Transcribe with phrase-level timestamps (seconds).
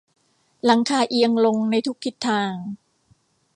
[0.65, 2.53] หลังคาเอียงลงในทุกทิศทาง